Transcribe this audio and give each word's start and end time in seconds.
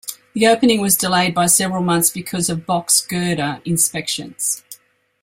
The 0.33 0.47
opening 0.47 0.81
was 0.81 0.97
delayed 0.97 1.35
by 1.35 1.45
several 1.45 1.83
months 1.83 2.09
because 2.09 2.49
of 2.49 2.65
"box 2.65 3.01
girder 3.05 3.61
inspections". 3.65 4.63